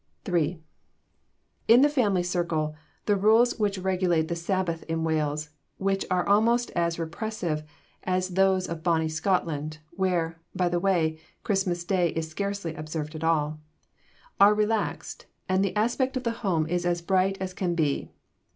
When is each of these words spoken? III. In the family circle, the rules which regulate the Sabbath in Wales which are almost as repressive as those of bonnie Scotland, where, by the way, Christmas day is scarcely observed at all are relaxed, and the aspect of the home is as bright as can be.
III. 0.27 0.59
In 1.67 1.83
the 1.83 1.87
family 1.87 2.23
circle, 2.23 2.73
the 3.05 3.15
rules 3.15 3.59
which 3.59 3.77
regulate 3.77 4.29
the 4.29 4.35
Sabbath 4.35 4.81
in 4.87 5.03
Wales 5.03 5.49
which 5.77 6.05
are 6.09 6.27
almost 6.27 6.71
as 6.71 6.97
repressive 6.97 7.61
as 8.03 8.29
those 8.29 8.67
of 8.67 8.81
bonnie 8.81 9.07
Scotland, 9.09 9.77
where, 9.91 10.41
by 10.55 10.69
the 10.69 10.79
way, 10.79 11.19
Christmas 11.43 11.83
day 11.83 12.09
is 12.13 12.27
scarcely 12.27 12.73
observed 12.73 13.13
at 13.13 13.23
all 13.23 13.59
are 14.39 14.55
relaxed, 14.55 15.27
and 15.47 15.63
the 15.63 15.75
aspect 15.75 16.17
of 16.17 16.23
the 16.23 16.31
home 16.41 16.65
is 16.65 16.83
as 16.83 17.03
bright 17.03 17.37
as 17.39 17.53
can 17.53 17.75
be. 17.75 18.09